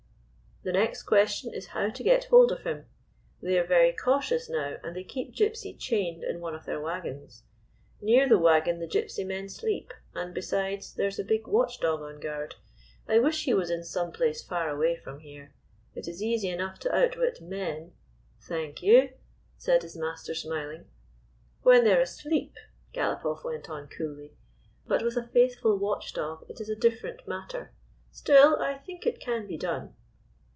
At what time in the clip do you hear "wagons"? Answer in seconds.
6.79-7.41